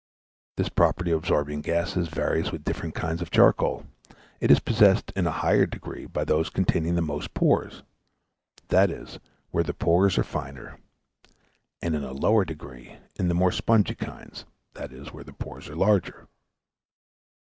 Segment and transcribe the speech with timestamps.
[0.57, 3.85] This property of absorbing gases varies with different kinds of charcoal:
[4.39, 7.83] it is possessed in a higher degree by those containing the most pores,
[8.71, 9.05] i.e.
[9.51, 10.79] where the pores are finer;
[11.83, 14.45] and in a lower degree in the more spongy kinds,
[14.75, 14.87] i.e.
[15.11, 16.27] where the pores are larger.